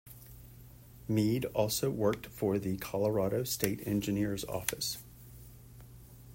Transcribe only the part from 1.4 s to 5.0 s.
also worked for the Colorado State Engineer's Office.